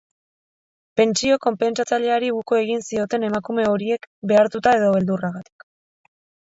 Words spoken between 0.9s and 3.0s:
Pentsio konpentsatzaileari uko egin